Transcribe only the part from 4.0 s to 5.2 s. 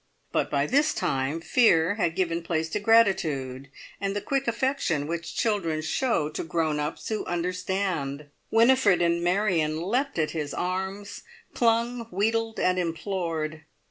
the quick affection